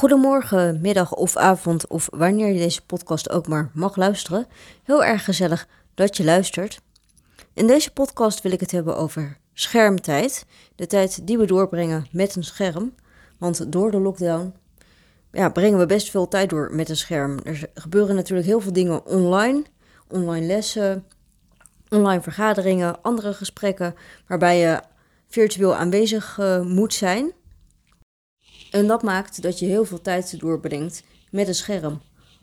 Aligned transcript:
Goedemorgen, 0.00 0.80
middag 0.80 1.14
of 1.14 1.36
avond 1.36 1.86
of 1.86 2.08
wanneer 2.12 2.52
je 2.52 2.58
deze 2.58 2.82
podcast 2.82 3.30
ook 3.30 3.48
maar 3.48 3.70
mag 3.74 3.96
luisteren. 3.96 4.46
Heel 4.82 5.04
erg 5.04 5.24
gezellig 5.24 5.68
dat 5.94 6.16
je 6.16 6.24
luistert. 6.24 6.80
In 7.54 7.66
deze 7.66 7.92
podcast 7.92 8.42
wil 8.42 8.52
ik 8.52 8.60
het 8.60 8.70
hebben 8.70 8.96
over 8.96 9.38
schermtijd. 9.52 10.46
De 10.74 10.86
tijd 10.86 11.26
die 11.26 11.38
we 11.38 11.46
doorbrengen 11.46 12.06
met 12.10 12.36
een 12.36 12.44
scherm. 12.44 12.94
Want 13.38 13.72
door 13.72 13.90
de 13.90 14.00
lockdown 14.00 14.54
ja, 15.32 15.48
brengen 15.48 15.78
we 15.78 15.86
best 15.86 16.10
veel 16.10 16.28
tijd 16.28 16.50
door 16.50 16.74
met 16.74 16.88
een 16.88 16.96
scherm. 16.96 17.38
Er 17.44 17.70
gebeuren 17.74 18.14
natuurlijk 18.14 18.48
heel 18.48 18.60
veel 18.60 18.72
dingen 18.72 19.06
online. 19.06 19.62
Online 20.08 20.46
lessen, 20.46 21.06
online 21.88 22.22
vergaderingen, 22.22 23.02
andere 23.02 23.34
gesprekken 23.34 23.94
waarbij 24.26 24.58
je 24.58 24.80
virtueel 25.28 25.74
aanwezig 25.74 26.38
uh, 26.40 26.60
moet 26.60 26.94
zijn. 26.94 27.32
En 28.70 28.86
dat 28.86 29.02
maakt 29.02 29.42
dat 29.42 29.58
je 29.58 29.66
heel 29.66 29.84
veel 29.84 30.00
tijd 30.00 30.40
doorbrengt 30.40 31.02
met 31.30 31.48
een 31.48 31.54
scherm. 31.54 32.00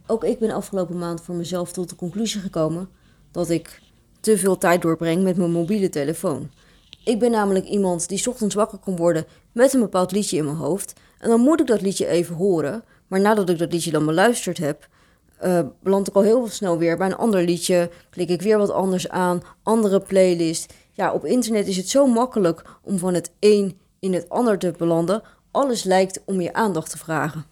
Ook 0.08 0.24
ik 0.24 0.40
ben 0.40 0.52
afgelopen 0.52 0.98
maand 0.98 1.22
voor 1.22 1.36
mezelf 1.36 1.72
tot 1.72 1.90
de 1.90 1.96
conclusie 1.96 2.42
gekomen 2.42 2.90
dat 3.32 3.50
ik 3.50 3.82
te 4.20 4.38
veel 4.38 4.58
tijd 4.58 4.82
doorbreng 4.82 5.24
met 5.24 5.38
mijn 5.38 5.52
mobiele 5.52 5.90
telefoon. 5.90 6.50
Ik 7.04 7.20
ben 7.20 7.32
namelijk 7.32 7.66
iemand 7.66 8.08
die 8.08 8.28
ochtends 8.28 8.56
wakker 8.56 8.78
kan 8.78 8.96
worden 8.96 9.26
met 9.52 9.74
een 9.74 9.80
bepaald 9.80 10.12
liedje 10.12 10.38
in 10.38 10.46
mijn 10.46 10.58
hoofd. 10.58 10.94
En 11.20 11.30
dan 11.30 11.42
moet 11.42 11.60
ik 11.60 11.68
dat 11.68 11.82
liedje 11.82 12.08
even 12.08 12.36
horen. 12.36 12.84
Maar 13.08 13.20
nadat 13.20 13.50
ik 13.50 13.58
dat 13.58 13.72
liedje 13.72 13.92
dan 13.92 14.06
beluisterd 14.06 14.58
heb, 14.58 14.88
uh, 15.44 15.60
beland 15.84 16.08
ik 16.08 16.16
al 16.16 16.22
heel 16.22 16.48
snel 16.48 16.78
weer 16.78 16.98
bij 16.98 17.08
een 17.08 17.16
ander 17.16 17.44
liedje. 17.44 17.90
Klik 18.10 18.30
ik 18.30 18.42
weer 18.42 18.58
wat 18.58 18.72
anders 18.72 19.10
aan, 19.10 19.42
andere 19.64 20.00
playlist. 20.00 20.74
Ja, 20.92 21.14
op 21.14 21.26
internet 21.26 21.68
is 21.68 21.78
het 21.78 21.90
zo 21.90 22.08
makkelijk 22.08 22.64
om 22.82 22.98
van 22.98 23.14
het 23.14 23.32
een 23.40 23.78
in 24.00 24.14
het 24.14 24.30
ander 24.30 24.58
te 24.58 24.74
belanden 24.78 25.22
alles 25.58 25.84
lijkt 25.84 26.22
om 26.26 26.42
je 26.42 26.54
aandacht 26.54 26.90
te 26.90 26.98
vragen. 26.98 27.46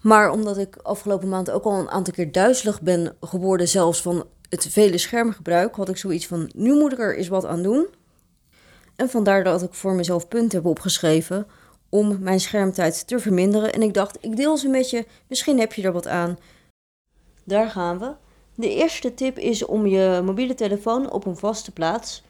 Maar 0.00 0.30
omdat 0.30 0.58
ik 0.58 0.76
afgelopen 0.76 1.28
maand 1.28 1.50
ook 1.50 1.64
al 1.64 1.78
een 1.78 1.90
aantal 1.90 2.14
keer 2.14 2.32
duizelig 2.32 2.80
ben 2.80 3.16
geworden, 3.20 3.68
zelfs 3.68 4.02
van 4.02 4.26
het 4.48 4.66
vele 4.66 4.98
schermgebruik, 4.98 5.74
had 5.74 5.88
ik 5.88 5.96
zoiets 5.96 6.26
van: 6.26 6.50
nu 6.54 6.74
moet 6.74 6.92
ik 6.92 6.98
er 6.98 7.16
eens 7.16 7.28
wat 7.28 7.44
aan 7.44 7.62
doen. 7.62 7.86
En 8.96 9.10
vandaar 9.10 9.44
dat 9.44 9.62
ik 9.62 9.74
voor 9.74 9.94
mezelf 9.94 10.28
punten 10.28 10.58
heb 10.58 10.66
opgeschreven 10.66 11.46
om 11.88 12.18
mijn 12.20 12.40
schermtijd 12.40 13.06
te 13.06 13.18
verminderen. 13.18 13.72
En 13.72 13.82
ik 13.82 13.94
dacht, 13.94 14.18
ik 14.20 14.36
deel 14.36 14.56
ze 14.56 14.68
met 14.68 14.90
je, 14.90 15.06
misschien 15.28 15.58
heb 15.58 15.72
je 15.72 15.82
er 15.82 15.92
wat 15.92 16.06
aan. 16.06 16.38
Daar 17.44 17.70
gaan 17.70 17.98
we. 17.98 18.14
De 18.54 18.74
eerste 18.74 19.14
tip 19.14 19.38
is 19.38 19.64
om 19.64 19.86
je 19.86 20.20
mobiele 20.24 20.54
telefoon 20.54 21.10
op 21.10 21.26
een 21.26 21.36
vaste 21.36 21.72
plaats 21.72 22.22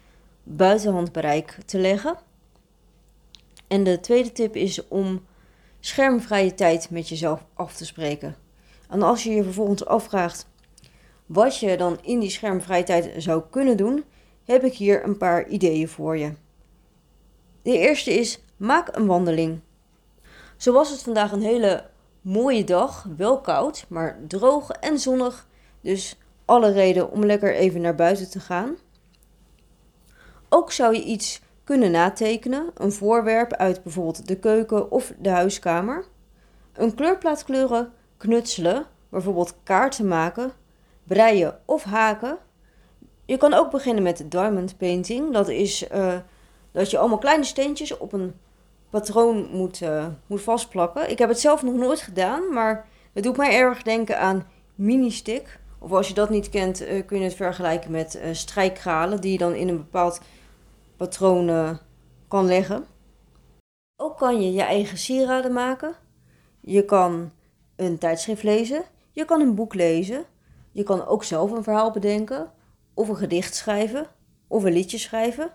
buiten 0.43 0.93
handbereik 0.93 1.59
te 1.67 1.79
leggen. 1.79 2.17
En 3.69 3.85
de 3.85 4.01
tweede 4.01 4.33
tip 4.33 4.57
is 4.57 4.89
om 4.89 5.25
schermvrije 5.81 6.55
tijd 6.55 6.91
met 6.91 7.09
jezelf 7.09 7.45
af 7.55 7.75
te 7.77 7.87
spreken. 7.87 8.37
En 8.89 9.03
als 9.03 9.23
je 9.23 9.31
je 9.31 9.43
vervolgens 9.43 9.85
afvraagt 9.85 10.49
wat 11.27 11.59
je 11.59 11.77
dan 11.77 11.99
in 12.03 12.19
die 12.19 12.31
schermvrije 12.31 12.85
tijd 12.85 13.13
zou 13.17 13.43
kunnen 13.51 13.77
doen, 13.77 14.05
heb 14.45 14.65
ik 14.65 14.75
hier 14.75 15.05
een 15.05 15.17
paar 15.17 15.49
ideeën 15.49 15.89
voor 15.89 16.17
je. 16.17 16.33
De 17.63 17.79
eerste 17.79 18.13
is: 18.13 18.41
maak 18.57 18.97
een 18.97 19.07
wandeling. 19.07 19.61
Zo 20.57 20.73
was 20.73 20.91
het 20.91 21.03
vandaag 21.03 21.33
een 21.33 21.43
hele 21.43 21.85
mooie 22.21 22.65
dag, 22.65 23.07
wel 23.17 23.41
koud, 23.41 23.87
maar 23.89 24.21
droog 24.29 24.71
en 24.71 24.99
zonnig. 24.99 25.47
Dus 25.81 26.19
alle 26.45 26.73
reden 26.73 27.11
om 27.11 27.25
lekker 27.25 27.55
even 27.55 27.81
naar 27.81 27.95
buiten 27.95 28.31
te 28.31 28.41
gaan. 28.41 28.77
Ook 30.49 30.73
zou 30.73 30.95
je 30.95 31.03
iets 31.03 31.41
kunnen 31.67 31.91
natekenen, 31.91 32.71
een 32.75 32.93
voorwerp 32.93 33.53
uit 33.53 33.83
bijvoorbeeld 33.83 34.29
de 34.29 34.39
keuken 34.39 34.91
of 34.91 35.13
de 35.19 35.29
huiskamer. 35.29 36.05
Een 36.73 36.95
kleurplaat 36.95 37.45
kleuren, 37.45 37.93
knutselen, 38.17 38.87
bijvoorbeeld 39.09 39.55
kaarten 39.63 40.09
maken, 40.09 40.53
breien 41.05 41.59
of 41.65 41.83
haken. 41.83 42.39
Je 43.25 43.37
kan 43.37 43.55
ook 43.55 43.71
beginnen 43.71 44.03
met 44.03 44.25
diamond 44.29 44.77
painting. 44.77 45.33
Dat 45.33 45.49
is 45.49 45.89
uh, 45.93 46.15
dat 46.73 46.91
je 46.91 46.99
allemaal 46.99 47.19
kleine 47.19 47.45
steentjes 47.45 47.99
op 47.99 48.13
een 48.13 48.35
patroon 48.91 49.49
moet, 49.53 49.81
uh, 49.81 50.07
moet 50.27 50.43
vastplakken. 50.43 51.11
Ik 51.11 51.19
heb 51.19 51.29
het 51.29 51.41
zelf 51.41 51.63
nog 51.63 51.75
nooit 51.75 52.01
gedaan, 52.01 52.53
maar 52.53 52.87
het 53.13 53.25
doet 53.25 53.37
mij 53.37 53.59
erg 53.59 53.83
denken 53.83 54.19
aan 54.19 54.47
mini-stick. 54.75 55.59
Of 55.79 55.93
als 55.93 56.09
je 56.09 56.15
dat 56.15 56.31
niet 56.31 56.51
kent, 56.51 56.83
uh, 56.83 57.07
kun 57.07 57.19
je 57.19 57.25
het 57.25 57.35
vergelijken 57.35 57.91
met 57.91 58.21
strijkkralen 58.33 59.21
die 59.21 59.33
je 59.33 59.39
dan 59.39 59.55
in 59.55 59.69
een 59.69 59.77
bepaald 59.77 60.21
patronen 60.97 61.81
kan 62.29 62.47
leggen. 62.47 62.87
Ook 63.97 64.19
kan 64.19 64.43
je 64.43 64.53
je 64.53 64.63
eigen 64.63 64.99
sieraden 64.99 65.53
maken. 65.53 65.95
Je 66.61 66.85
kan 66.85 67.31
een 67.77 67.99
tijdschrift 67.99 68.43
lezen. 68.43 68.83
Je 69.11 69.25
kan 69.25 69.41
een 69.41 69.55
boek 69.55 69.75
lezen. 69.75 70.25
Je 70.73 70.83
kan 70.83 71.07
ook 71.07 71.25
zelf 71.25 71.51
een 71.51 71.63
verhaal 71.63 71.91
bedenken. 71.91 72.53
Of 72.95 73.09
een 73.09 73.17
gedicht 73.17 73.55
schrijven. 73.55 74.07
Of 74.49 74.65
een 74.65 74.73
liedje 74.73 74.99
schrijven. 74.99 75.51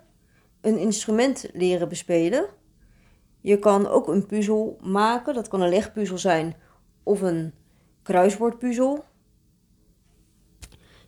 Een 0.60 0.78
instrument 0.78 1.48
leren 1.52 1.88
bespelen. 1.88 2.46
Je 3.40 3.58
kan 3.58 3.86
ook 3.86 4.08
een 4.08 4.26
puzzel 4.26 4.78
maken. 4.80 5.34
Dat 5.34 5.48
kan 5.48 5.60
een 5.60 5.68
legpuzzel 5.68 6.18
zijn. 6.18 6.56
Of 7.02 7.20
een 7.20 7.54
kruiswoordpuzzel. 8.02 9.04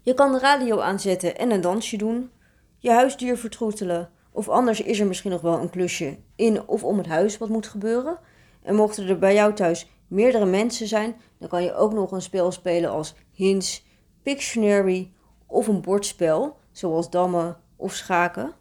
Je 0.02 0.14
kan 0.14 0.32
de 0.32 0.38
radio 0.38 0.80
aanzetten 0.80 1.38
en 1.38 1.50
een 1.50 1.60
dansje 1.60 1.96
doen. 1.96 2.30
Je 2.78 2.90
huisdier 2.90 3.36
vertroetelen 3.36 4.10
of 4.34 4.48
anders 4.48 4.80
is 4.80 5.00
er 5.00 5.06
misschien 5.06 5.30
nog 5.30 5.40
wel 5.40 5.58
een 5.58 5.70
klusje 5.70 6.18
in 6.36 6.68
of 6.68 6.84
om 6.84 6.98
het 6.98 7.06
huis 7.06 7.38
wat 7.38 7.48
moet 7.48 7.66
gebeuren. 7.66 8.18
En 8.62 8.74
mochten 8.74 9.08
er 9.08 9.18
bij 9.18 9.34
jou 9.34 9.54
thuis 9.54 9.90
meerdere 10.08 10.44
mensen 10.44 10.86
zijn, 10.86 11.16
dan 11.38 11.48
kan 11.48 11.62
je 11.62 11.74
ook 11.74 11.92
nog 11.92 12.12
een 12.12 12.22
spel 12.22 12.52
spelen 12.52 12.90
als 12.90 13.14
Hints, 13.32 13.86
Pictionary 14.22 15.12
of 15.46 15.66
een 15.66 15.80
bordspel, 15.80 16.56
zoals 16.72 17.10
dammen 17.10 17.56
of 17.76 17.94
schaken. 17.94 18.52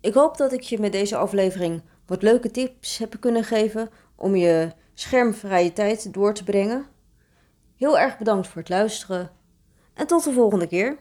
Ik 0.00 0.14
hoop 0.14 0.36
dat 0.36 0.52
ik 0.52 0.60
je 0.60 0.80
met 0.80 0.92
deze 0.92 1.16
aflevering 1.16 1.82
wat 2.06 2.22
leuke 2.22 2.50
tips 2.50 2.98
heb 2.98 3.16
kunnen 3.20 3.44
geven 3.44 3.90
om 4.16 4.36
je 4.36 4.70
schermvrije 4.94 5.72
tijd 5.72 6.14
door 6.14 6.34
te 6.34 6.44
brengen. 6.44 6.86
Heel 7.76 7.98
erg 7.98 8.18
bedankt 8.18 8.46
voor 8.46 8.60
het 8.60 8.70
luisteren 8.70 9.30
en 9.94 10.06
tot 10.06 10.24
de 10.24 10.32
volgende 10.32 10.66
keer. 10.66 10.98